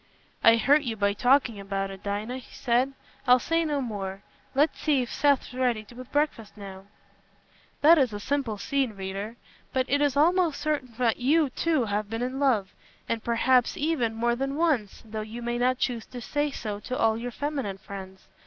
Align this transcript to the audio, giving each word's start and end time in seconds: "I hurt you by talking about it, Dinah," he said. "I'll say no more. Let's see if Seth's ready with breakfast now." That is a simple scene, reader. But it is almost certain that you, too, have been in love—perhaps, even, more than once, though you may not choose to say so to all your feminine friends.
"I 0.43 0.55
hurt 0.57 0.81
you 0.81 0.95
by 0.95 1.13
talking 1.13 1.59
about 1.59 1.91
it, 1.91 2.01
Dinah," 2.01 2.39
he 2.39 2.51
said. 2.55 2.93
"I'll 3.27 3.37
say 3.37 3.63
no 3.63 3.81
more. 3.81 4.23
Let's 4.55 4.81
see 4.81 5.03
if 5.03 5.13
Seth's 5.13 5.53
ready 5.53 5.85
with 5.95 6.11
breakfast 6.11 6.57
now." 6.57 6.85
That 7.81 7.99
is 7.99 8.11
a 8.11 8.19
simple 8.19 8.57
scene, 8.57 8.93
reader. 8.95 9.35
But 9.73 9.85
it 9.87 10.01
is 10.01 10.17
almost 10.17 10.59
certain 10.59 10.91
that 10.97 11.17
you, 11.17 11.51
too, 11.51 11.85
have 11.85 12.09
been 12.09 12.23
in 12.23 12.39
love—perhaps, 12.39 13.77
even, 13.77 14.15
more 14.15 14.35
than 14.35 14.55
once, 14.55 15.03
though 15.05 15.21
you 15.21 15.43
may 15.43 15.59
not 15.59 15.77
choose 15.77 16.07
to 16.07 16.19
say 16.19 16.49
so 16.49 16.79
to 16.79 16.97
all 16.97 17.15
your 17.15 17.29
feminine 17.29 17.77
friends. 17.77 18.27